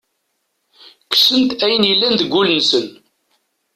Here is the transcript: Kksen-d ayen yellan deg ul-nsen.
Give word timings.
Kksen-d 1.11 1.59
ayen 1.65 1.87
yellan 1.89 2.13
deg 2.17 2.31
ul-nsen. 2.39 2.87